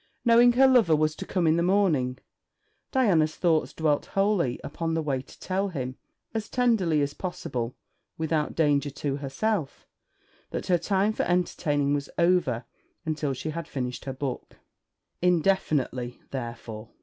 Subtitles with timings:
[0.25, 2.17] Knowing her lover was to come in the morning,
[2.91, 5.95] Diana's thoughts dwelt wholly upon the way to tell him,
[6.33, 7.75] as tenderly as possible
[8.17, 9.85] without danger to herself,
[10.49, 12.65] that her time for entertaining was over
[13.05, 14.57] until she had finished her book;
[15.21, 16.89] indefinitely, therefore.